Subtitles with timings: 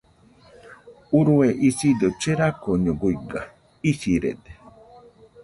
[1.19, 3.41] Urue isido cherakoño guiga,
[3.91, 4.51] isirede.